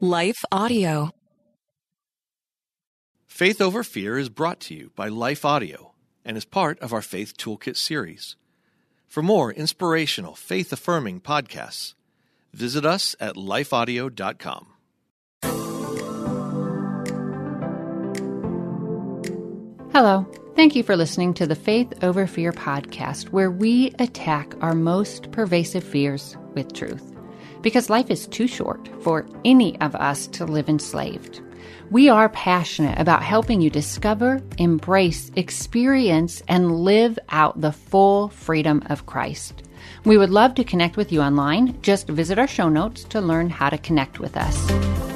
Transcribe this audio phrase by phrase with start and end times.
[0.00, 1.10] Life Audio.
[3.26, 7.00] Faith Over Fear is brought to you by Life Audio and is part of our
[7.00, 8.36] Faith Toolkit series.
[9.06, 11.94] For more inspirational, faith affirming podcasts,
[12.52, 14.66] visit us at lifeaudio.com.
[19.94, 20.26] Hello.
[20.56, 25.30] Thank you for listening to the Faith Over Fear podcast, where we attack our most
[25.32, 27.15] pervasive fears with truth.
[27.62, 31.40] Because life is too short for any of us to live enslaved.
[31.90, 38.82] We are passionate about helping you discover, embrace, experience, and live out the full freedom
[38.86, 39.62] of Christ.
[40.04, 41.80] We would love to connect with you online.
[41.82, 45.15] Just visit our show notes to learn how to connect with us.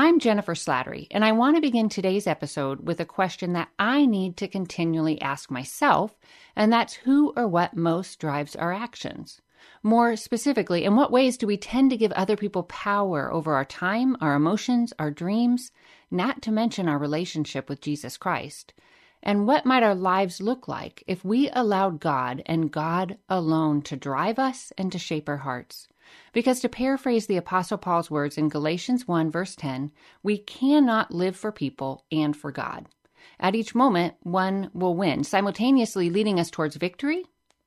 [0.00, 4.06] I'm Jennifer Slattery, and I want to begin today's episode with a question that I
[4.06, 6.14] need to continually ask myself,
[6.54, 9.40] and that's who or what most drives our actions.
[9.82, 13.64] More specifically, in what ways do we tend to give other people power over our
[13.64, 15.72] time, our emotions, our dreams,
[16.12, 18.74] not to mention our relationship with Jesus Christ?
[19.22, 23.96] And what might our lives look like if we allowed God and God alone to
[23.96, 25.88] drive us and to shape our hearts?
[26.32, 29.90] Because to paraphrase the Apostle Paul's words in Galatians 1, verse 10,
[30.22, 32.86] we cannot live for people and for God.
[33.40, 37.24] At each moment, one will win, simultaneously leading us towards victory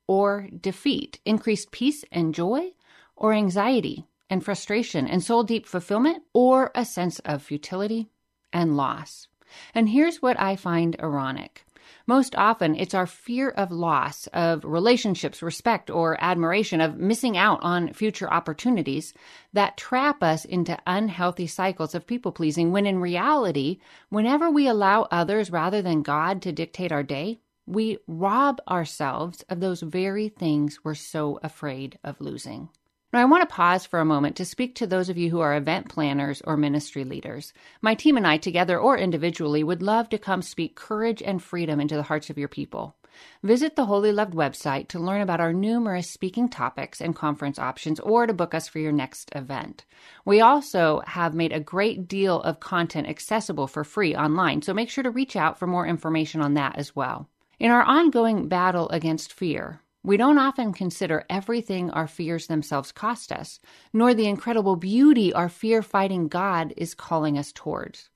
[0.08, 2.72] or defeat, increased peace and joy,
[3.16, 8.10] or anxiety and frustration and soul deep fulfillment, or a sense of futility
[8.52, 9.28] and loss.
[9.74, 11.66] And here's what I find ironic
[12.08, 17.60] most often, it's our fear of loss, of relationships, respect, or admiration, of missing out
[17.62, 19.14] on future opportunities
[19.54, 22.72] that trap us into unhealthy cycles of people pleasing.
[22.72, 23.80] When in reality,
[24.10, 29.60] whenever we allow others rather than God to dictate our day, we rob ourselves of
[29.60, 32.70] those very things we're so afraid of losing.
[33.14, 35.42] Now, I want to pause for a moment to speak to those of you who
[35.42, 37.52] are event planners or ministry leaders.
[37.82, 41.82] My team and I, together or individually, would love to come speak courage and freedom
[41.82, 42.96] into the hearts of your people.
[43.44, 48.00] Visit the Wholly Loved website to learn about our numerous speaking topics and conference options
[48.00, 49.84] or to book us for your next event.
[50.24, 54.90] We also have made a great deal of content accessible for free online, so make
[54.90, 57.28] sure to reach out for more information on that as well.
[57.60, 63.32] In our ongoing battle against fear, we don't often consider everything our fears themselves cost
[63.32, 63.60] us,
[63.94, 68.10] nor the incredible beauty our fear fighting God is calling us towards.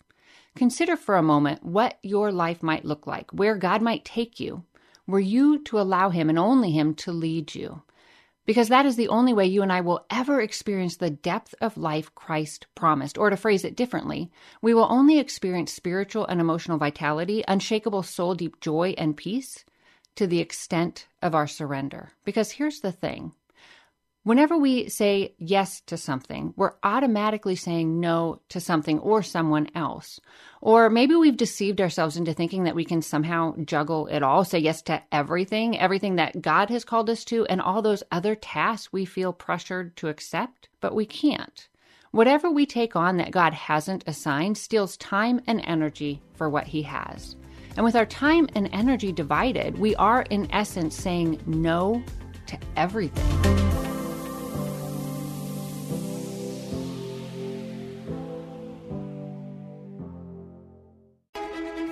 [0.55, 4.63] Consider for a moment what your life might look like, where God might take you,
[5.05, 7.83] were you to allow Him and only Him to lead you.
[8.47, 11.77] Because that is the only way you and I will ever experience the depth of
[11.77, 13.17] life Christ promised.
[13.17, 14.31] Or to phrase it differently,
[14.61, 19.65] we will only experience spiritual and emotional vitality, unshakable soul deep joy and peace
[20.15, 22.11] to the extent of our surrender.
[22.23, 23.33] Because here's the thing
[24.25, 30.19] whenever we say yes to something, we're automatically saying no to something or someone else.
[30.61, 34.57] Or maybe we've deceived ourselves into thinking that we can somehow juggle it all, say
[34.57, 38.91] yes to everything, everything that God has called us to, and all those other tasks
[38.91, 41.67] we feel pressured to accept, but we can't.
[42.09, 46.81] Whatever we take on that God hasn't assigned steals time and energy for what He
[46.81, 47.35] has.
[47.75, 52.01] And with our time and energy divided, we are in essence saying no
[52.47, 53.65] to everything.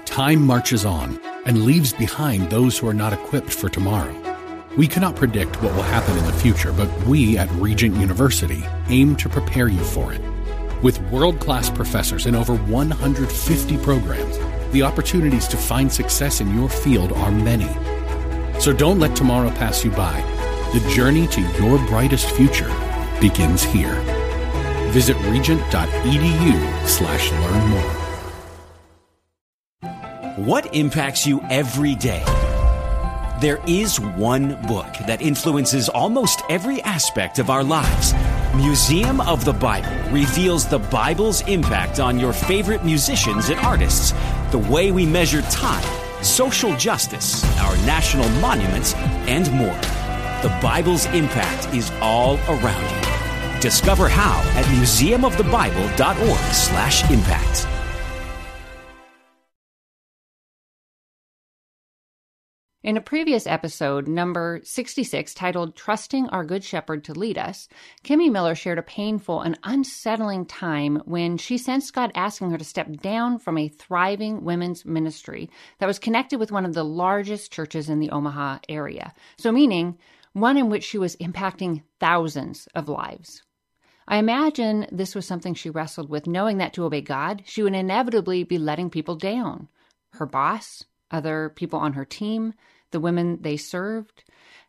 [0.06, 4.16] Time marches on and leaves behind those who are not equipped for tomorrow.
[4.78, 9.16] We cannot predict what will happen in the future, but we at Regent University aim
[9.18, 10.22] to prepare you for it.
[10.82, 14.38] With world class professors in over 150 programs,
[14.74, 17.70] the opportunities to find success in your field are many.
[18.60, 20.20] So don't let tomorrow pass you by.
[20.74, 22.72] The journey to your brightest future
[23.22, 24.02] begins here.
[24.90, 28.04] Visit regent.edu slash learn more.
[30.46, 32.24] What impacts you every day?
[33.40, 38.14] There is one book that influences almost every aspect of our lives.
[38.56, 44.14] Museum of the Bible reveals the Bible's impact on your favorite musicians and artists
[44.54, 45.84] the way we measure time,
[46.24, 48.94] social justice, our national monuments,
[49.26, 49.74] and more.
[50.44, 53.02] The Bible's impact is all around you.
[53.60, 57.43] Discover how at museumofthebible.org/impact.
[62.84, 67.70] In a previous episode, number 66, titled Trusting Our Good Shepherd to Lead Us,
[68.04, 72.66] Kimmy Miller shared a painful and unsettling time when she sensed God asking her to
[72.66, 75.50] step down from a thriving women's ministry
[75.80, 79.14] that was connected with one of the largest churches in the Omaha area.
[79.38, 79.98] So, meaning
[80.34, 83.44] one in which she was impacting thousands of lives.
[84.10, 87.76] I imagine this was something she wrestled with, knowing that to obey God, she would
[87.76, 89.70] inevitably be letting people down
[90.16, 90.84] her boss,
[91.14, 92.54] other people on her team,
[92.92, 94.24] the women they served.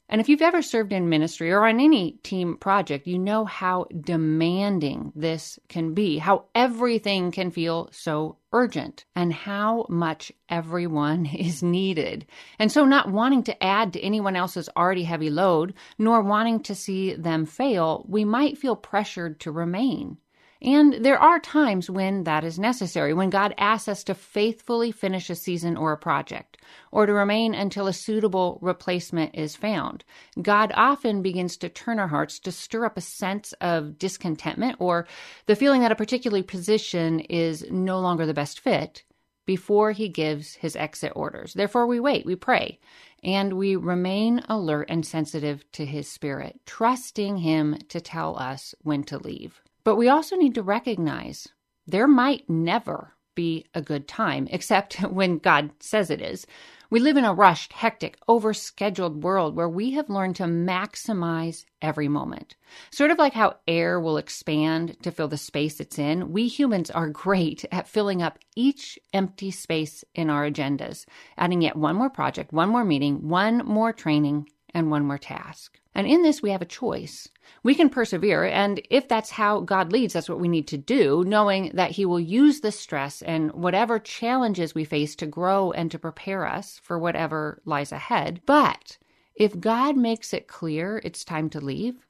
[0.09, 3.87] And if you've ever served in ministry or on any team project, you know how
[3.99, 11.63] demanding this can be, how everything can feel so urgent, and how much everyone is
[11.63, 12.27] needed.
[12.59, 16.75] And so, not wanting to add to anyone else's already heavy load, nor wanting to
[16.75, 20.19] see them fail, we might feel pressured to remain.
[20.65, 25.29] And there are times when that is necessary, when God asks us to faithfully finish
[25.29, 26.57] a season or a project,
[26.91, 30.05] or to remain until a suitable replacement is found.
[30.41, 35.07] God often begins to turn our hearts to stir up a sense of discontentment or
[35.45, 39.05] the feeling that a particular position is no longer the best fit
[39.45, 41.53] before he gives his exit orders.
[41.53, 42.79] Therefore, we wait, we pray,
[43.23, 49.05] and we remain alert and sensitive to his spirit, trusting him to tell us when
[49.05, 49.61] to leave.
[49.85, 51.49] But we also need to recognize
[51.87, 56.47] there might never be a good time, except when God says it is.
[56.91, 62.09] We live in a rushed, hectic, overscheduled world where we have learned to maximize every
[62.09, 62.55] moment.
[62.93, 66.91] Sort of like how air will expand to fill the space it's in, we humans
[66.91, 71.05] are great at filling up each empty space in our agendas,
[71.37, 75.81] adding yet one more project, one more meeting, one more training, and one more task.
[75.95, 77.29] And in this, we have a choice.
[77.63, 81.25] We can persevere, and if that's how God leads, that's what we need to do,
[81.27, 85.91] knowing that He will use the stress and whatever challenges we face to grow and
[85.91, 88.41] to prepare us for whatever lies ahead.
[88.47, 88.99] But
[89.35, 92.07] if God makes it clear it's time to leave,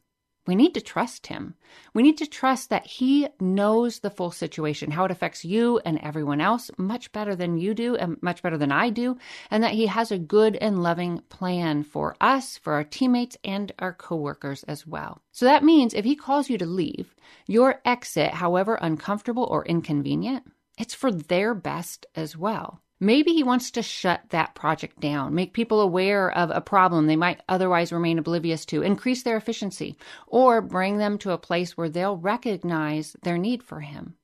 [0.47, 1.55] we need to trust him.
[1.95, 5.99] We need to trust that he knows the full situation, how it affects you and
[5.99, 9.17] everyone else much better than you do and much better than I do,
[9.51, 13.73] and that he has a good and loving plan for us, for our teammates, and
[13.79, 15.23] our coworkers as well.
[15.33, 17.15] So that means if he calls you to leave,
[17.47, 20.45] your exit, however uncomfortable or inconvenient,
[20.77, 22.81] it's for their best as well.
[23.05, 27.17] Maybe he wants to shut that project down, make people aware of a problem they
[27.17, 31.91] might otherwise remain oblivious to, increase their efficiency, or bring them to a place where
[31.91, 34.15] they'll recognize their need for him.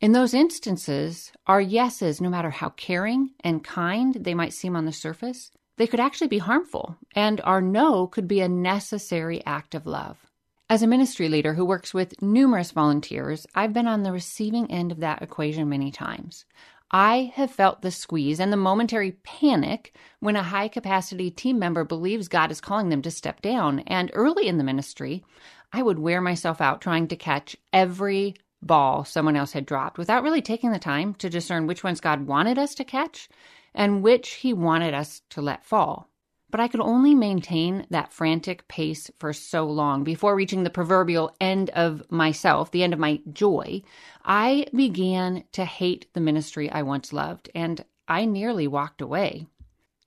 [0.00, 4.86] In those instances, our yeses, no matter how caring and kind they might seem on
[4.86, 9.74] the surface, they could actually be harmful, and our no could be a necessary act
[9.74, 10.16] of love.
[10.70, 14.92] As a ministry leader who works with numerous volunteers, I've been on the receiving end
[14.92, 16.46] of that equation many times.
[16.90, 21.84] I have felt the squeeze and the momentary panic when a high capacity team member
[21.84, 23.80] believes God is calling them to step down.
[23.80, 25.24] And early in the ministry,
[25.72, 30.24] I would wear myself out trying to catch every ball someone else had dropped without
[30.24, 33.28] really taking the time to discern which ones God wanted us to catch
[33.72, 36.09] and which He wanted us to let fall.
[36.50, 41.34] But I could only maintain that frantic pace for so long before reaching the proverbial
[41.40, 43.82] end of myself, the end of my joy.
[44.24, 49.46] I began to hate the ministry I once loved, and I nearly walked away.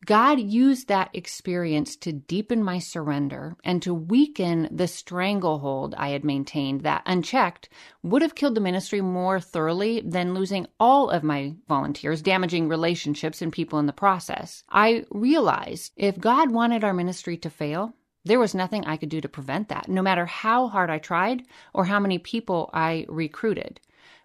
[0.06, 6.26] God used that experience to deepen my surrender and to weaken the stranglehold I had
[6.26, 7.70] maintained that, unchecked,
[8.02, 13.42] would have killed the ministry more thoroughly than losing all of my volunteers, damaging relationships
[13.42, 14.64] and people in the process.
[14.70, 17.94] I realized if God wanted our ministry to fail,
[18.26, 21.44] there was nothing I could do to prevent that, no matter how hard I tried
[21.74, 23.80] or how many people I recruited.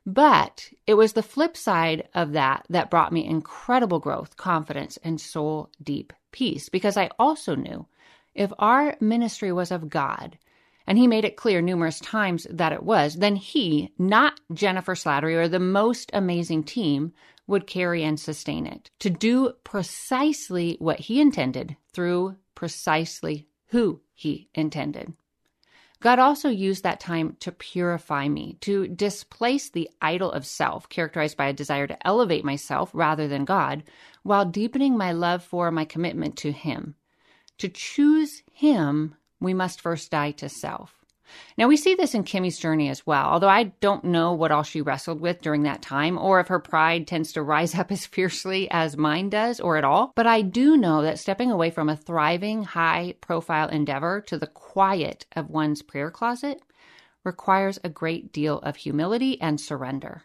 [0.08, 5.20] But it was the flip side of that that brought me incredible growth, confidence, and
[5.20, 7.84] soul deep peace because I also knew
[8.34, 10.38] if our ministry was of God,
[10.86, 15.34] and he made it clear numerous times that it was, then he, not Jennifer Slattery
[15.34, 17.12] or the most amazing team,
[17.46, 24.48] would carry and sustain it to do precisely what he intended through precisely who he
[24.54, 25.12] intended.
[26.00, 31.36] God also used that time to purify me, to displace the idol of self, characterized
[31.36, 33.82] by a desire to elevate myself rather than God,
[34.22, 36.94] while deepening my love for my commitment to Him.
[37.58, 40.97] To choose Him, we must first die to self.
[41.56, 44.62] Now, we see this in Kimmy's journey as well, although I don't know what all
[44.62, 48.06] she wrestled with during that time, or if her pride tends to rise up as
[48.06, 50.12] fiercely as mine does, or at all.
[50.14, 54.46] But I do know that stepping away from a thriving, high profile endeavor to the
[54.46, 56.60] quiet of one's prayer closet
[57.24, 60.22] requires a great deal of humility and surrender.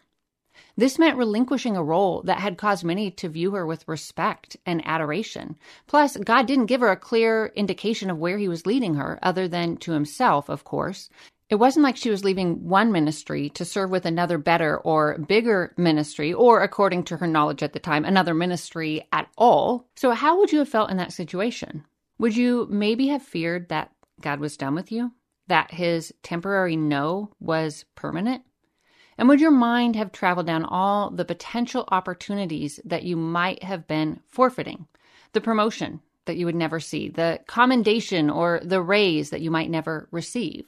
[0.75, 4.81] This meant relinquishing a role that had caused many to view her with respect and
[4.87, 5.55] adoration.
[5.85, 9.47] Plus, God didn't give her a clear indication of where he was leading her, other
[9.47, 11.09] than to himself, of course.
[11.49, 15.75] It wasn't like she was leaving one ministry to serve with another better or bigger
[15.77, 19.85] ministry, or according to her knowledge at the time, another ministry at all.
[19.95, 21.85] So, how would you have felt in that situation?
[22.17, 25.11] Would you maybe have feared that God was done with you?
[25.47, 28.43] That his temporary no was permanent?
[29.17, 33.87] And would your mind have traveled down all the potential opportunities that you might have
[33.87, 34.87] been forfeiting?
[35.33, 39.69] The promotion that you would never see, the commendation or the raise that you might
[39.69, 40.65] never receive.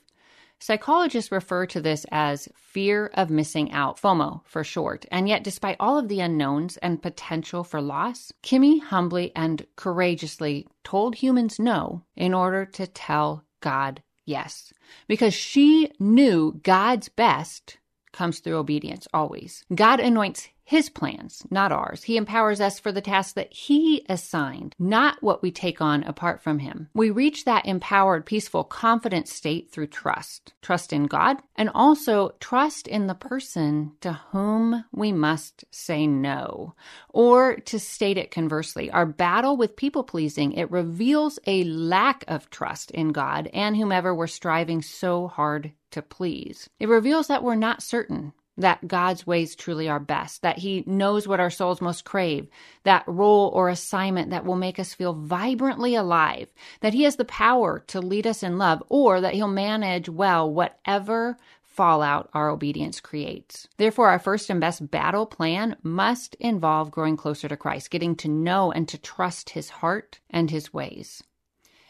[0.59, 5.05] Psychologists refer to this as fear of missing out, FOMO for short.
[5.11, 10.67] And yet, despite all of the unknowns and potential for loss, Kimmy humbly and courageously
[10.83, 14.73] told humans no in order to tell God yes.
[15.07, 17.77] Because she knew God's best
[18.15, 19.65] comes through obedience always.
[19.75, 22.03] God anoints his plans, not ours.
[22.03, 26.41] He empowers us for the tasks that He assigned, not what we take on apart
[26.41, 26.89] from Him.
[26.95, 32.87] We reach that empowered, peaceful, confident state through trust trust in God and also trust
[32.87, 36.73] in the person to whom we must say no.
[37.09, 42.49] Or to state it conversely, our battle with people pleasing, it reveals a lack of
[42.49, 46.67] trust in God and whomever we're striving so hard to please.
[46.79, 51.27] It reveals that we're not certain that God's ways truly are best, that He knows
[51.27, 52.47] what our souls most crave,
[52.83, 57.25] that role or assignment that will make us feel vibrantly alive, that He has the
[57.25, 63.01] power to lead us in love, or that He'll manage well whatever fallout our obedience
[63.01, 63.67] creates.
[63.77, 68.29] Therefore, our first and best battle plan must involve growing closer to Christ, getting to
[68.29, 71.21] know and to trust His heart and His ways.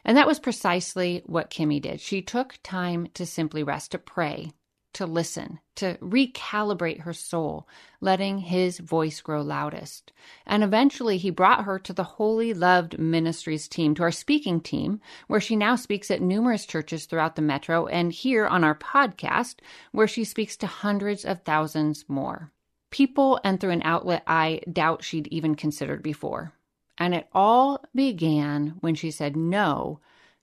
[0.03, 2.01] And that was precisely what Kimmy did.
[2.01, 4.51] She took time to simply rest, to pray,
[4.95, 7.67] to listen, to recalibrate her soul,
[7.99, 10.13] letting his voice grow loudest.
[10.45, 15.01] And eventually he brought her to the Wholly Loved Ministries team, to our speaking team,
[15.27, 19.55] where she now speaks at numerous churches throughout the metro, and here on our podcast,
[19.91, 22.51] where she speaks to hundreds of thousands more.
[22.89, 26.53] People and through an outlet I doubt she'd even considered before.
[26.97, 29.99] And it all began when she said no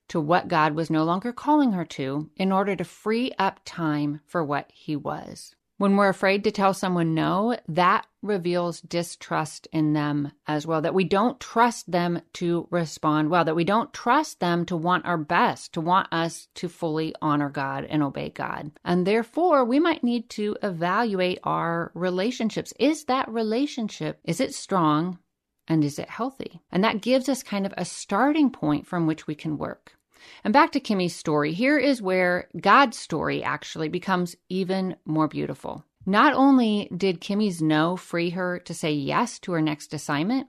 [0.09, 4.21] to what God was no longer calling her to in order to free up time
[4.25, 5.55] for what He was.
[5.77, 10.81] When we're afraid to tell someone no, that reveals distrust in them as well.
[10.81, 15.05] That we don't trust them to respond well, that we don't trust them to want
[15.05, 18.71] our best, to want us to fully honor God and obey God.
[18.85, 22.73] And therefore, we might need to evaluate our relationships.
[22.79, 25.19] Is that relationship, is it strong?
[25.67, 26.61] And is it healthy?
[26.71, 29.93] And that gives us kind of a starting point from which we can work.
[30.43, 35.85] And back to Kimmy's story, here is where God's story actually becomes even more beautiful.
[36.05, 40.47] Not only did Kimmy's no free her to say yes to her next assignment,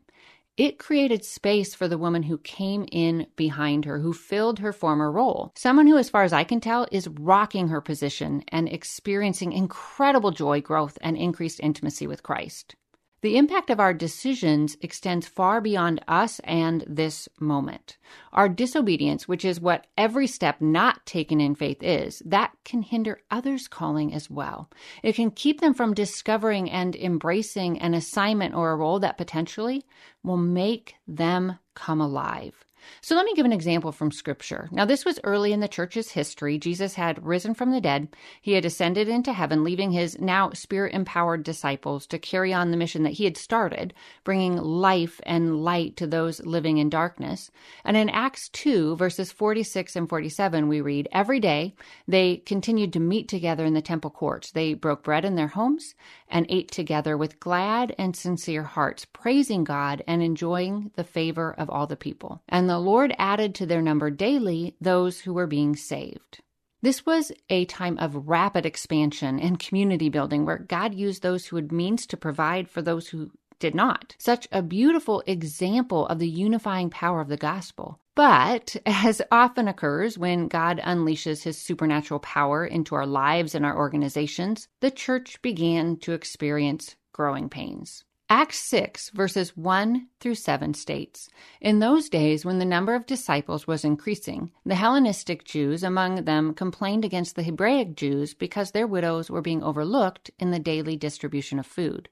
[0.56, 5.10] it created space for the woman who came in behind her, who filled her former
[5.10, 5.52] role.
[5.56, 10.30] Someone who, as far as I can tell, is rocking her position and experiencing incredible
[10.30, 12.76] joy, growth, and increased intimacy with Christ.
[13.24, 17.96] The impact of our decisions extends far beyond us and this moment.
[18.34, 23.22] Our disobedience, which is what every step not taken in faith is, that can hinder
[23.30, 24.68] others' calling as well.
[25.02, 29.86] It can keep them from discovering and embracing an assignment or a role that potentially
[30.22, 32.66] will make them come alive.
[33.00, 34.68] So let me give an example from scripture.
[34.72, 36.58] Now, this was early in the church's history.
[36.58, 38.08] Jesus had risen from the dead.
[38.40, 42.76] He had ascended into heaven, leaving his now spirit empowered disciples to carry on the
[42.76, 47.50] mission that he had started, bringing life and light to those living in darkness.
[47.84, 51.74] And in Acts 2, verses 46 and 47, we read, Every day
[52.06, 54.50] they continued to meet together in the temple courts.
[54.50, 55.94] They broke bread in their homes
[56.28, 61.70] and ate together with glad and sincere hearts, praising God and enjoying the favor of
[61.70, 62.42] all the people.
[62.48, 66.40] And the Lord added to their number daily those who were being saved.
[66.82, 71.56] This was a time of rapid expansion and community building where God used those who
[71.56, 74.14] had means to provide for those who did not.
[74.18, 78.00] Such a beautiful example of the unifying power of the gospel.
[78.14, 83.76] But, as often occurs when God unleashes his supernatural power into our lives and our
[83.76, 88.04] organizations, the church began to experience growing pains.
[88.30, 91.28] Acts 6, verses 1 through 7 states
[91.60, 96.54] In those days, when the number of disciples was increasing, the Hellenistic Jews among them
[96.54, 101.58] complained against the Hebraic Jews because their widows were being overlooked in the daily distribution
[101.58, 102.08] of food.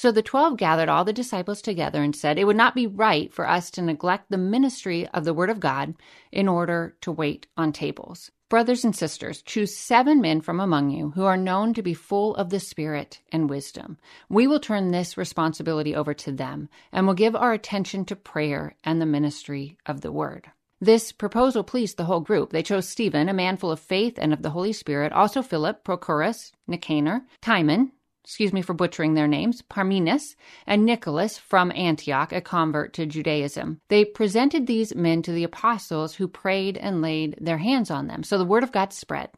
[0.00, 3.30] So the twelve gathered all the disciples together and said, It would not be right
[3.30, 5.92] for us to neglect the ministry of the Word of God
[6.32, 8.30] in order to wait on tables.
[8.48, 12.34] Brothers and sisters, choose seven men from among you who are known to be full
[12.36, 13.98] of the Spirit and wisdom.
[14.30, 18.76] We will turn this responsibility over to them and will give our attention to prayer
[18.82, 20.50] and the ministry of the word.
[20.80, 22.52] This proposal pleased the whole group.
[22.52, 25.84] They chose Stephen, a man full of faith and of the Holy Spirit, also Philip,
[25.84, 27.92] Prochorus, Nicanor, Timon,
[28.30, 33.80] excuse me for butchering their names, Parmenas, and Nicholas from Antioch, a convert to Judaism.
[33.88, 38.22] They presented these men to the apostles who prayed and laid their hands on them.
[38.22, 39.30] So the word of God spread.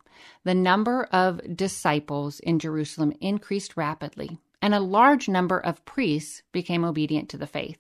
[0.45, 6.85] The number of disciples in Jerusalem increased rapidly, and a large number of priests became
[6.85, 7.79] obedient to the faith.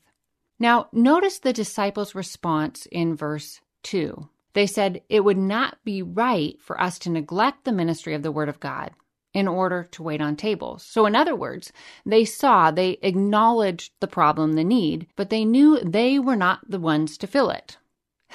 [0.58, 4.30] Now, notice the disciples' response in verse 2.
[4.54, 8.32] They said, It would not be right for us to neglect the ministry of the
[8.32, 8.92] Word of God
[9.34, 10.84] in order to wait on tables.
[10.84, 11.72] So, in other words,
[12.04, 16.80] they saw, they acknowledged the problem, the need, but they knew they were not the
[16.80, 17.78] ones to fill it.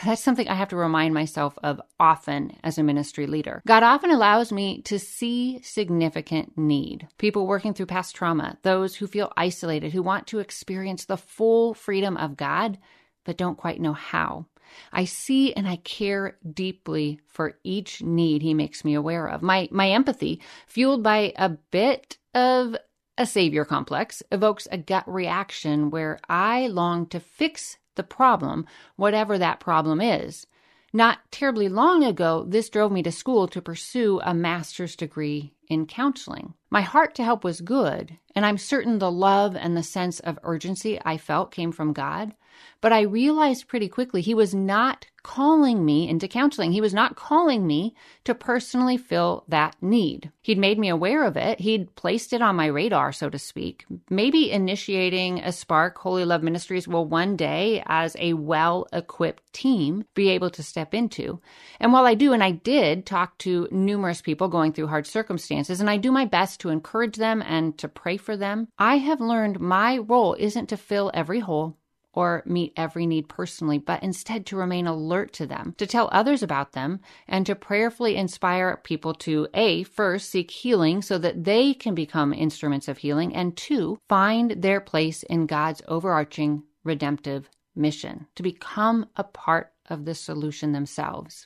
[0.06, 3.64] That's something I have to remind myself of often as a ministry leader.
[3.66, 7.08] God often allows me to see significant need.
[7.18, 11.74] People working through past trauma, those who feel isolated, who want to experience the full
[11.74, 12.78] freedom of God,
[13.26, 14.46] but don't quite know how.
[14.92, 19.42] I see and I care deeply for each need he makes me aware of.
[19.42, 22.76] My my empathy, fueled by a bit of
[23.18, 29.38] a savior complex, evokes a gut reaction where I long to fix the problem, whatever
[29.38, 30.46] that problem is.
[30.94, 35.86] Not terribly long ago, this drove me to school to pursue a master's degree in
[35.86, 36.54] counseling.
[36.70, 40.40] My heart to help was good, and I'm certain the love and the sense of
[40.44, 42.34] urgency I felt came from God.
[42.82, 46.72] But I realized pretty quickly he was not calling me into counseling.
[46.72, 50.32] He was not calling me to personally fill that need.
[50.42, 51.60] He'd made me aware of it.
[51.60, 53.86] He'd placed it on my radar, so to speak.
[54.10, 60.06] Maybe initiating a Spark Wholly Loved Ministries will one day, as a well equipped team,
[60.14, 61.42] be able to step into.
[61.82, 65.82] And while I do, and I did talk to numerous people going through hard circumstances,
[65.82, 69.20] and I do my best to encourage them and to pray for them, I have
[69.20, 71.76] learned my role isn't to fill every hole
[72.18, 76.42] or meet every need personally, but instead to remain alert to them, to tell others
[76.42, 81.76] about them, and to prayerfully inspire people to A, first seek healing so that they
[81.76, 88.26] can become instruments of healing, and two, find their place in God's overarching redemptive mission,
[88.34, 91.46] to become a part of the solution themselves.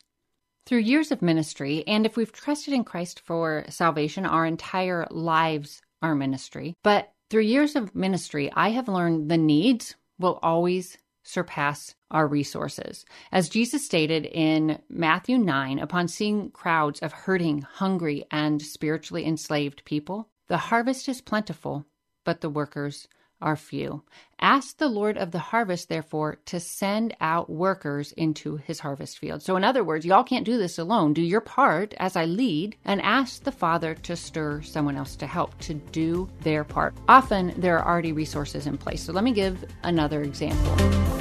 [0.65, 5.81] Through years of ministry, and if we've trusted in Christ for salvation, our entire lives
[6.01, 6.77] are ministry.
[6.81, 13.05] But through years of ministry, I have learned the needs will always surpass our resources.
[13.31, 19.86] As Jesus stated in Matthew 9, upon seeing crowds of hurting, hungry, and spiritually enslaved
[19.86, 21.86] people, the harvest is plentiful,
[22.24, 23.07] but the workers
[23.41, 24.03] are few.
[24.39, 29.43] Ask the Lord of the harvest, therefore, to send out workers into his harvest field.
[29.43, 31.13] So, in other words, y'all can't do this alone.
[31.13, 35.27] Do your part as I lead and ask the Father to stir someone else to
[35.27, 36.95] help to do their part.
[37.07, 39.03] Often there are already resources in place.
[39.03, 41.21] So, let me give another example.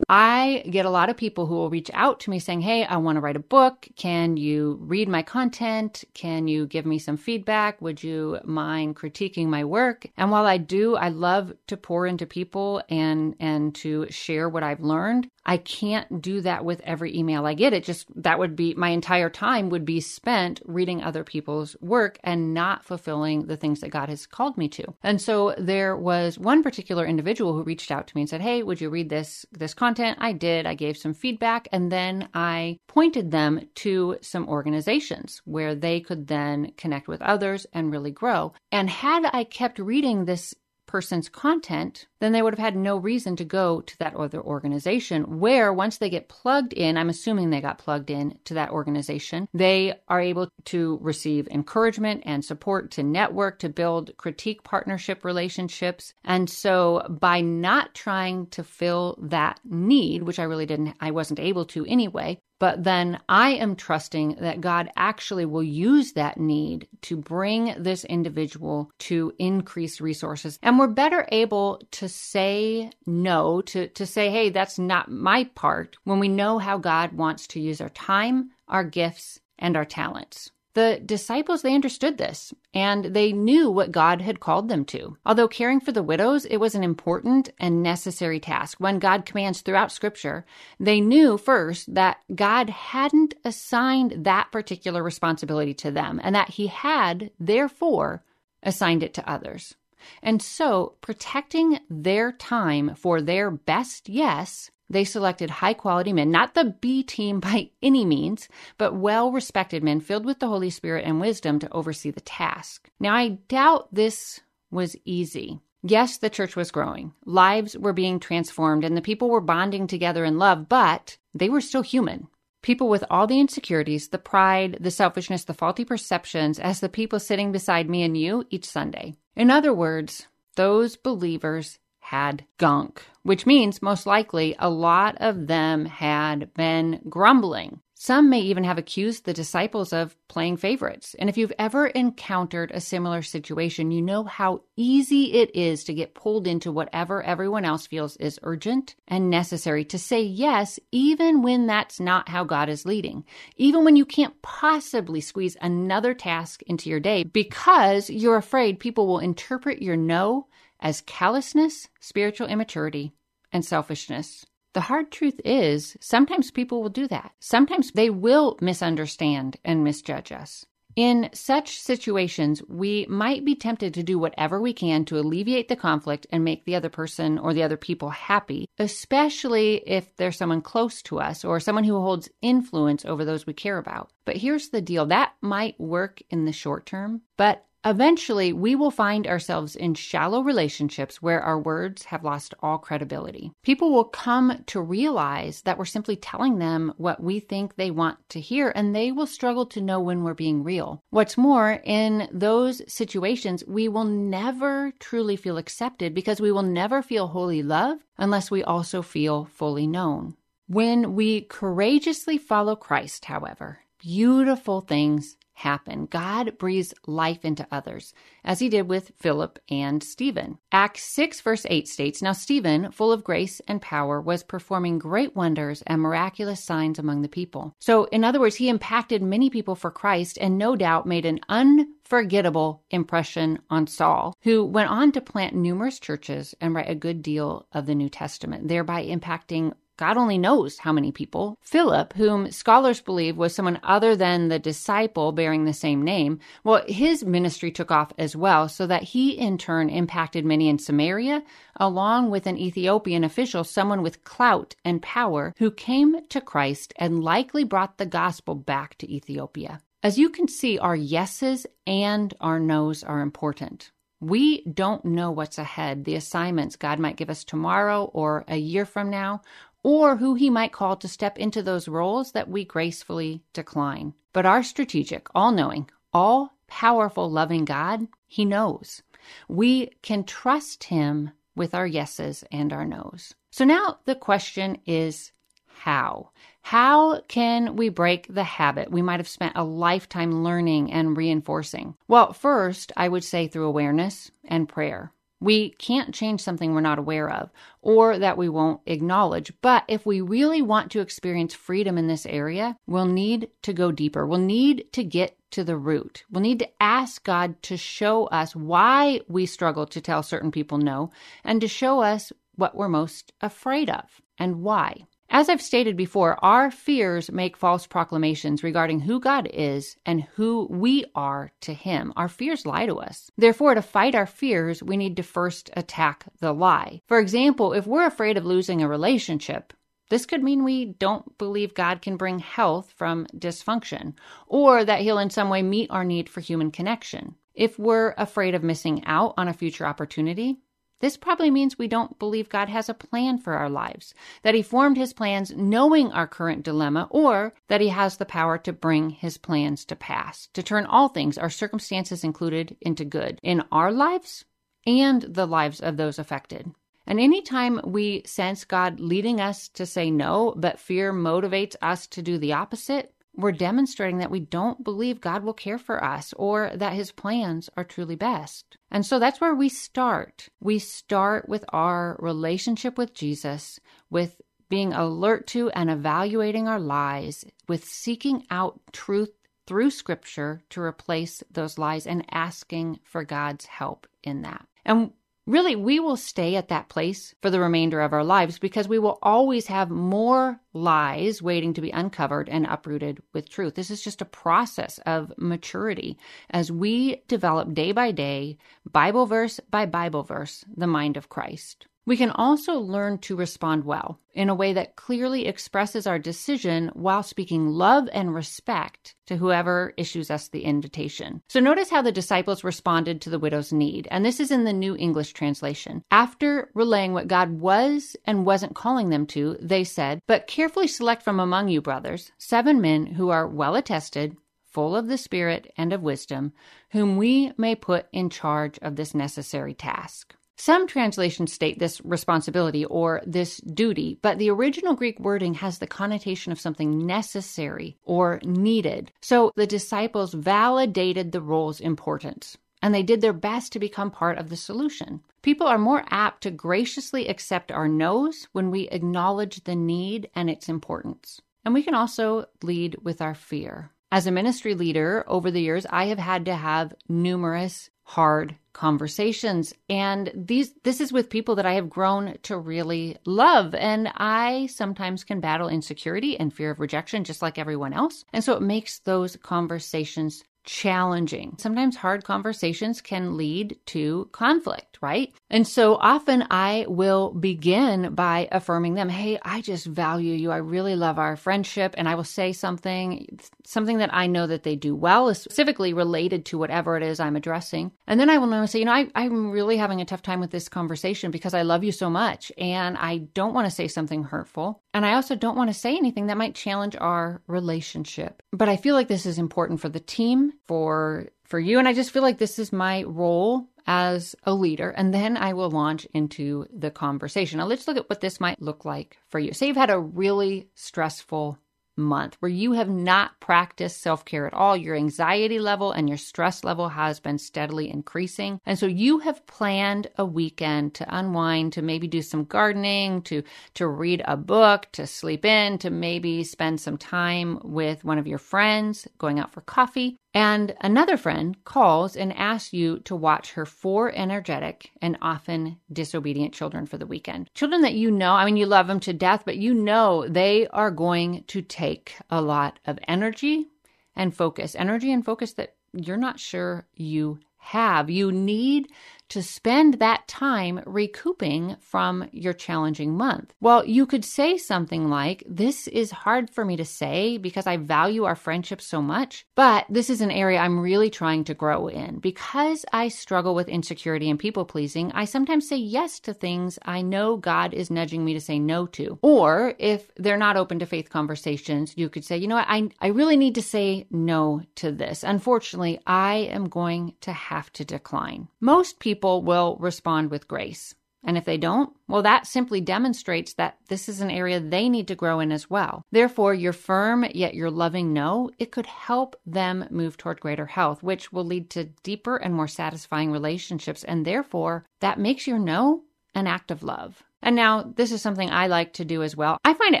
[0.08, 2.96] I get a lot of people who will reach out to me saying, Hey, I
[2.96, 3.88] want to write a book.
[3.96, 6.04] Can you read my content?
[6.14, 7.80] Can you give me some feedback?
[7.80, 10.06] Would you mind critiquing my work?
[10.16, 14.62] And while I do, I love to pour into people and, and to share what
[14.62, 15.28] I've learned.
[15.46, 17.72] I can't do that with every email I get.
[17.72, 22.18] It just, that would be, my entire time would be spent reading other people's work
[22.24, 24.94] and not fulfilling the things that God has called me to.
[25.02, 28.62] And so there was one particular individual who reached out to me and said, Hey,
[28.62, 30.18] would you read this, this content?
[30.20, 30.66] I did.
[30.66, 36.26] I gave some feedback and then I pointed them to some organizations where they could
[36.26, 38.52] then connect with others and really grow.
[38.72, 40.54] And had I kept reading this
[40.94, 45.40] person's content, then they would have had no reason to go to that other organization.
[45.40, 49.48] Where once they get plugged in, I'm assuming they got plugged in to that organization,
[49.52, 56.14] they are able to receive encouragement and support to network, to build critique partnership relationships.
[56.22, 61.40] And so by not trying to fill that need, which I really didn't, I wasn't
[61.40, 66.88] able to anyway, but then I am trusting that God actually will use that need
[67.02, 70.58] to bring this individual to increased resources.
[70.62, 75.96] And we're better able to say no, to, to say, hey, that's not my part,
[76.04, 80.50] when we know how God wants to use our time, our gifts, and our talents.
[80.74, 85.16] The disciples, they understood this and they knew what God had called them to.
[85.24, 88.78] Although caring for the widows, it was an important and necessary task.
[88.78, 90.44] When God commands throughout scripture,
[90.80, 96.66] they knew first that God hadn't assigned that particular responsibility to them and that he
[96.66, 98.24] had, therefore,
[98.64, 99.76] assigned it to others.
[100.22, 106.54] And so protecting their time for their best yes they selected high quality men, not
[106.54, 111.04] the B team by any means, but well respected men filled with the Holy Spirit
[111.04, 112.90] and wisdom to oversee the task.
[113.00, 115.60] Now, I doubt this was easy.
[115.82, 120.24] Yes, the church was growing, lives were being transformed, and the people were bonding together
[120.24, 122.28] in love, but they were still human.
[122.62, 127.20] People with all the insecurities, the pride, the selfishness, the faulty perceptions, as the people
[127.20, 129.14] sitting beside me and you each Sunday.
[129.36, 135.86] In other words, those believers had gunk, which means most likely a lot of them
[135.86, 137.80] had been grumbling.
[137.94, 141.16] Some may even have accused the disciples of playing favorites.
[141.18, 145.94] And if you've ever encountered a similar situation, you know how easy it is to
[145.94, 151.40] get pulled into whatever everyone else feels is urgent and necessary to say yes, even
[151.40, 153.24] when that's not how God is leading.
[153.56, 159.06] Even when you can't possibly squeeze another task into your day because you're afraid people
[159.06, 160.46] will interpret your no
[160.84, 163.14] as callousness, spiritual immaturity,
[163.50, 164.46] and selfishness.
[164.74, 167.32] The hard truth is, sometimes people will do that.
[167.40, 170.66] Sometimes they will misunderstand and misjudge us.
[170.96, 175.74] In such situations, we might be tempted to do whatever we can to alleviate the
[175.74, 180.62] conflict and make the other person or the other people happy, especially if there's someone
[180.62, 184.10] close to us or someone who holds influence over those we care about.
[184.24, 188.90] But here's the deal that might work in the short term, but Eventually, we will
[188.90, 193.52] find ourselves in shallow relationships where our words have lost all credibility.
[193.62, 198.16] People will come to realize that we're simply telling them what we think they want
[198.30, 201.02] to hear, and they will struggle to know when we're being real.
[201.10, 207.02] What's more, in those situations, we will never truly feel accepted because we will never
[207.02, 210.36] feel wholly loved unless we also feel fully known.
[210.66, 216.06] When we courageously follow Christ, however, beautiful things happen.
[216.06, 218.12] God breathes life into others,
[218.44, 220.58] as he did with Philip and Stephen.
[220.72, 225.34] Acts 6, verse 8 states Now Stephen, full of grace and power, was performing great
[225.34, 227.74] wonders and miraculous signs among the people.
[227.80, 231.40] So, in other words, he impacted many people for Christ and no doubt made an
[231.48, 237.22] unforgettable impression on Saul, who went on to plant numerous churches and write a good
[237.22, 241.56] deal of the New Testament, thereby impacting God only knows how many people.
[241.60, 246.82] Philip, whom scholars believe was someone other than the disciple bearing the same name, well,
[246.88, 251.42] his ministry took off as well, so that he in turn impacted many in Samaria,
[251.76, 257.22] along with an Ethiopian official, someone with clout and power, who came to Christ and
[257.22, 259.80] likely brought the gospel back to Ethiopia.
[260.02, 263.90] As you can see, our yeses and our nos are important.
[264.20, 268.86] We don't know what's ahead, the assignments God might give us tomorrow or a year
[268.86, 269.42] from now,
[269.84, 274.14] or who he might call to step into those roles that we gracefully decline.
[274.32, 279.02] But our strategic, all knowing, all powerful, loving God, he knows.
[279.46, 283.34] We can trust him with our yeses and our nos.
[283.50, 285.30] So now the question is
[285.66, 286.30] how?
[286.62, 291.94] How can we break the habit we might have spent a lifetime learning and reinforcing?
[292.08, 295.12] Well, first, I would say through awareness and prayer.
[295.44, 297.50] We can't change something we're not aware of
[297.82, 299.52] or that we won't acknowledge.
[299.60, 303.92] But if we really want to experience freedom in this area, we'll need to go
[303.92, 304.26] deeper.
[304.26, 306.24] We'll need to get to the root.
[306.30, 310.78] We'll need to ask God to show us why we struggle to tell certain people
[310.78, 311.10] no
[311.44, 315.06] and to show us what we're most afraid of and why.
[315.30, 320.68] As I've stated before, our fears make false proclamations regarding who God is and who
[320.70, 322.12] we are to Him.
[322.16, 323.30] Our fears lie to us.
[323.36, 327.00] Therefore, to fight our fears, we need to first attack the lie.
[327.06, 329.72] For example, if we're afraid of losing a relationship,
[330.10, 334.14] this could mean we don't believe God can bring health from dysfunction,
[334.46, 337.34] or that He'll in some way meet our need for human connection.
[337.54, 340.58] If we're afraid of missing out on a future opportunity,
[341.04, 344.62] this probably means we don't believe God has a plan for our lives, that He
[344.62, 349.10] formed His plans knowing our current dilemma, or that He has the power to bring
[349.10, 353.92] His plans to pass, to turn all things, our circumstances included, into good in our
[353.92, 354.46] lives
[354.86, 356.72] and the lives of those affected.
[357.06, 362.22] And anytime we sense God leading us to say no, but fear motivates us to
[362.22, 366.70] do the opposite, we're demonstrating that we don't believe God will care for us or
[366.74, 368.76] that his plans are truly best.
[368.90, 370.48] And so that's where we start.
[370.60, 377.44] We start with our relationship with Jesus, with being alert to and evaluating our lies,
[377.68, 379.30] with seeking out truth
[379.66, 384.66] through scripture to replace those lies and asking for God's help in that.
[384.84, 385.12] And
[385.46, 388.98] really, we will stay at that place for the remainder of our lives because we
[388.98, 393.74] will always have more lies waiting to be uncovered and uprooted with truth.
[393.74, 396.18] This is just a process of maturity
[396.50, 398.56] as we develop day by day,
[398.90, 401.86] Bible verse by Bible verse, the mind of Christ.
[402.06, 406.90] We can also learn to respond well in a way that clearly expresses our decision
[406.92, 411.42] while speaking love and respect to whoever issues us the invitation.
[411.48, 414.06] So notice how the disciples responded to the widow's need.
[414.10, 416.02] And this is in the New English translation.
[416.10, 421.22] After relaying what God was and wasn't calling them to, they said, But carefully select
[421.22, 424.36] from among you, brothers, seven men who are well attested,
[424.74, 426.52] full of the Spirit and of wisdom,
[426.90, 430.34] whom we may put in charge of this necessary task.
[430.56, 435.86] Some translations state this responsibility or this duty, but the original Greek wording has the
[435.86, 439.10] connotation of something necessary or needed.
[439.20, 444.36] So the disciples validated the role's importance and they did their best to become part
[444.36, 445.22] of the solution.
[445.40, 450.50] People are more apt to graciously accept our no's when we acknowledge the need and
[450.50, 451.40] its importance.
[451.64, 453.90] And we can also lead with our fear.
[454.12, 459.72] As a ministry leader over the years, I have had to have numerous hard conversations.
[459.88, 463.74] And these this is with people that I have grown to really love.
[463.74, 468.24] And I sometimes can battle insecurity and fear of rejection just like everyone else.
[468.32, 471.56] And so it makes those conversations challenging.
[471.58, 475.32] Sometimes hard conversations can lead to conflict, right?
[475.50, 480.50] And so often I will begin by affirming them, Hey, I just value you.
[480.50, 481.94] I really love our friendship.
[481.96, 485.92] And I will say something, something that I know that they do well, is specifically
[485.92, 487.92] related to whatever it is I'm addressing.
[488.06, 490.50] And then I will say, you know, I, I'm really having a tough time with
[490.50, 492.50] this conversation because I love you so much.
[492.56, 494.82] And I don't want to say something hurtful.
[494.94, 498.42] And I also don't want to say anything that might challenge our relationship.
[498.52, 501.92] But I feel like this is important for the team, for for you and I
[501.92, 506.06] just feel like this is my role as a leader and then I will launch
[506.14, 507.58] into the conversation.
[507.58, 509.52] Now let's look at what this might look like for you.
[509.52, 511.58] Say you've had a really stressful
[511.96, 514.76] month where you have not practiced self care at all.
[514.76, 518.60] Your anxiety level and your stress level has been steadily increasing.
[518.66, 523.42] And so you have planned a weekend to unwind, to maybe do some gardening, to,
[523.74, 528.26] to read a book, to sleep in, to maybe spend some time with one of
[528.26, 530.16] your friends, going out for coffee.
[530.36, 536.52] And another friend calls and asks you to watch her four energetic and often disobedient
[536.52, 537.50] children for the weekend.
[537.54, 540.66] Children that you know, I mean, you love them to death, but you know they
[540.68, 543.68] are going to take a lot of energy
[544.16, 548.10] and focus, energy and focus that you're not sure you have.
[548.10, 548.88] You need
[549.34, 553.52] to spend that time recouping from your challenging month.
[553.60, 557.76] Well, you could say something like, This is hard for me to say because I
[557.78, 561.88] value our friendship so much, but this is an area I'm really trying to grow
[561.88, 562.20] in.
[562.20, 567.02] Because I struggle with insecurity and people pleasing, I sometimes say yes to things I
[567.02, 569.18] know God is nudging me to say no to.
[569.20, 572.68] Or if they're not open to faith conversations, you could say, You know what?
[572.68, 575.24] I, I really need to say no to this.
[575.24, 578.46] Unfortunately, I am going to have to decline.
[578.60, 580.94] Most people people will respond with grace.
[581.26, 585.08] And if they don't, well, that simply demonstrates that this is an area they need
[585.08, 586.02] to grow in as well.
[586.12, 591.02] Therefore, your firm yet your loving no, it could help them move toward greater health,
[591.02, 594.04] which will lead to deeper and more satisfying relationships.
[594.04, 596.02] And therefore, that makes your no
[596.34, 597.22] an act of love.
[597.44, 599.58] And now, this is something I like to do as well.
[599.66, 600.00] I find it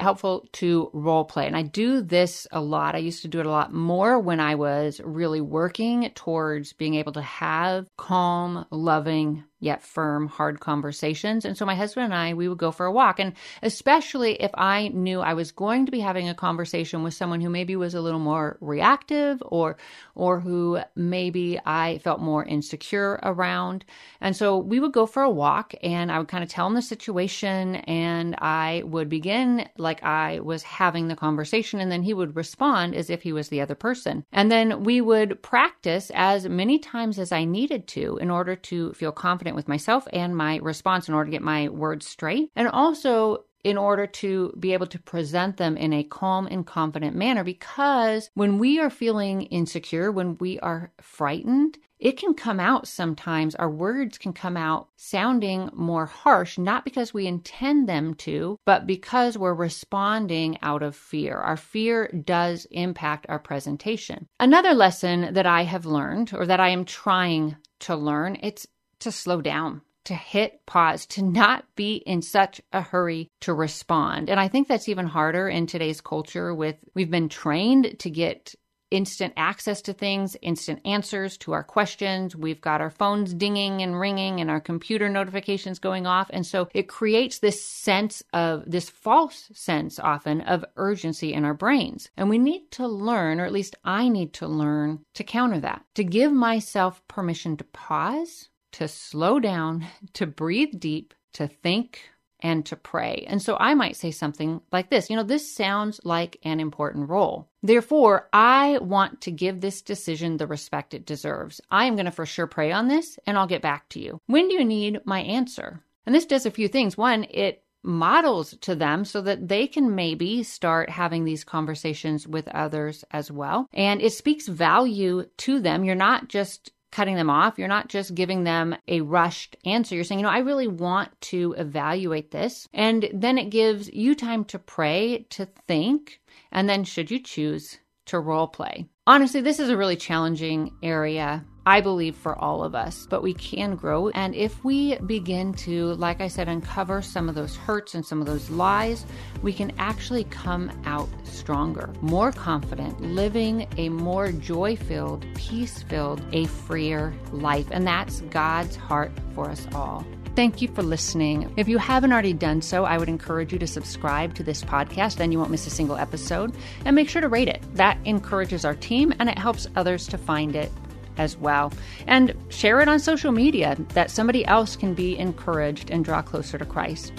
[0.00, 2.94] helpful to role play, and I do this a lot.
[2.94, 6.94] I used to do it a lot more when I was really working towards being
[6.94, 11.44] able to have calm, loving yet firm, hard conversations.
[11.44, 13.18] And so my husband and I, we would go for a walk.
[13.18, 17.40] And especially if I knew I was going to be having a conversation with someone
[17.40, 19.76] who maybe was a little more reactive or,
[20.14, 23.84] or who maybe I felt more insecure around.
[24.20, 26.74] And so we would go for a walk and I would kind of tell him
[26.74, 32.12] the situation and I would begin like I was having the conversation and then he
[32.12, 34.24] would respond as if he was the other person.
[34.30, 38.92] And then we would practice as many times as I needed to in order to
[38.92, 39.12] feel
[39.54, 42.50] with myself and my response in order to get my words straight.
[42.56, 47.16] And also in order to be able to present them in a calm and confident
[47.16, 47.42] manner.
[47.42, 53.54] Because when we are feeling insecure, when we are frightened, it can come out sometimes,
[53.54, 58.86] our words can come out sounding more harsh, not because we intend them to, but
[58.86, 61.38] because we're responding out of fear.
[61.38, 64.28] Our fear does impact our presentation.
[64.38, 68.66] Another lesson that I have learned, or that I am trying to learn, it's
[69.04, 74.28] to slow down to hit pause, to not be in such a hurry to respond.
[74.28, 78.54] And I think that's even harder in today's culture with we've been trained to get
[78.90, 82.36] instant access to things, instant answers to our questions.
[82.36, 86.30] We've got our phones dinging and ringing and our computer notifications going off.
[86.32, 91.54] And so it creates this sense of this false sense often of urgency in our
[91.54, 92.08] brains.
[92.16, 95.82] And we need to learn, or at least I need to learn to counter that,
[95.94, 102.10] to give myself permission to pause to slow down, to breathe deep, to think,
[102.40, 103.24] and to pray.
[103.28, 107.08] And so I might say something like this You know, this sounds like an important
[107.08, 107.48] role.
[107.62, 111.60] Therefore, I want to give this decision the respect it deserves.
[111.70, 114.20] I am going to for sure pray on this and I'll get back to you.
[114.26, 115.80] When do you need my answer?
[116.04, 116.98] And this does a few things.
[116.98, 122.48] One, it models to them so that they can maybe start having these conversations with
[122.48, 123.68] others as well.
[123.72, 125.84] And it speaks value to them.
[125.84, 127.58] You're not just cutting them off.
[127.58, 129.96] You're not just giving them a rushed answer.
[129.96, 132.68] You're saying, you know, I really want to evaluate this.
[132.72, 136.20] And then it gives you time to pray, to think,
[136.52, 138.86] and then should you choose to role play.
[139.08, 143.32] Honestly, this is a really challenging area I believe, for all of us, but we
[143.32, 144.10] can grow.
[144.10, 148.20] And if we begin to, like I said, uncover some of those hurts and some
[148.20, 149.06] of those lies,
[149.42, 156.22] we can actually come out stronger, more confident, living a more joy filled, peace filled,
[156.32, 157.68] a freer life.
[157.70, 160.04] And that's God's heart for us all.
[160.36, 161.54] Thank you for listening.
[161.56, 165.16] If you haven't already done so, I would encourage you to subscribe to this podcast,
[165.16, 166.56] then you won't miss a single episode.
[166.84, 167.62] And make sure to rate it.
[167.74, 170.72] That encourages our team and it helps others to find it
[171.16, 171.72] as well.
[172.06, 176.58] And share it on social media that somebody else can be encouraged and draw closer
[176.58, 177.12] to Christ.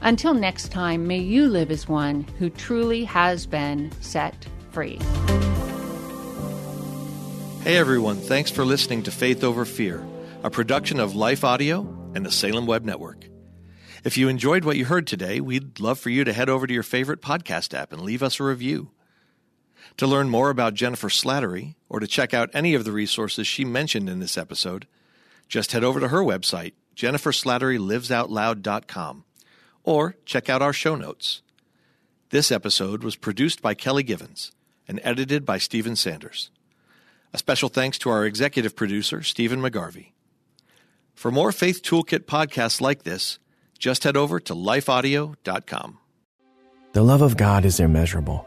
[0.00, 4.98] Until next time, may you live as one who truly has been set free.
[7.62, 10.04] Hey everyone, thanks for listening to Faith Over Fear,
[10.42, 11.80] a production of Life Audio
[12.14, 13.28] and the Salem Web Network.
[14.02, 16.74] If you enjoyed what you heard today, we'd love for you to head over to
[16.74, 18.90] your favorite podcast app and leave us a review.
[19.98, 23.64] To learn more about Jennifer Slattery or to check out any of the resources she
[23.64, 24.86] mentioned in this episode,
[25.48, 29.24] just head over to her website, jenniferslatterylivesoutloud.com,
[29.84, 31.42] or check out our show notes.
[32.30, 34.52] This episode was produced by Kelly Givens
[34.88, 36.50] and edited by Stephen Sanders.
[37.34, 40.12] A special thanks to our executive producer, Stephen McGarvey.
[41.14, 43.38] For more Faith Toolkit podcasts like this,
[43.78, 45.98] just head over to lifeaudio.com.
[46.92, 48.46] The love of God is immeasurable,